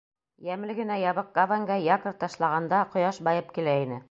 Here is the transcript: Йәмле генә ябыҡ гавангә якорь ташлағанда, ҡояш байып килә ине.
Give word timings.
Йәмле 0.47 0.75
генә 0.79 0.97
ябыҡ 1.03 1.29
гавангә 1.37 1.79
якорь 1.91 2.19
ташлағанда, 2.27 2.81
ҡояш 2.97 3.25
байып 3.31 3.59
килә 3.61 3.83
ине. 3.87 3.99